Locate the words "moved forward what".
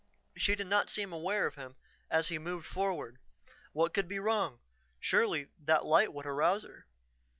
2.39-3.93